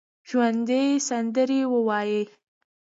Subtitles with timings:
[0.29, 2.21] ژوندي سندرې وايي